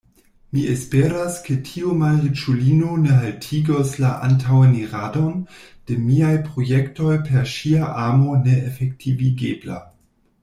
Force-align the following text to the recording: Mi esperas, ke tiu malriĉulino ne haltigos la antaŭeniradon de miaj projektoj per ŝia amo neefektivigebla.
Mi 0.55 0.61
esperas, 0.75 1.35
ke 1.47 1.55
tiu 1.65 1.91
malriĉulino 1.99 2.95
ne 3.01 3.17
haltigos 3.17 3.91
la 4.05 4.13
antaŭeniradon 4.27 5.35
de 5.91 5.97
miaj 6.07 6.31
projektoj 6.47 7.19
per 7.29 7.45
ŝia 7.57 7.91
amo 8.07 8.39
neefektivigebla. 8.49 9.79